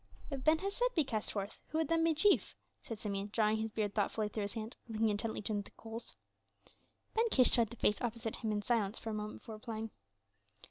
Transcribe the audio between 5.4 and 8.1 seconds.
into the coals. Ben Kish studied the face